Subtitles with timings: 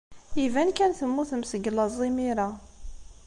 [0.45, 2.47] Iban kan temmutem seg laẓ imir-a.